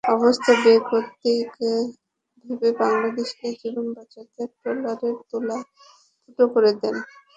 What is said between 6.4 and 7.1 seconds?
করে দেন।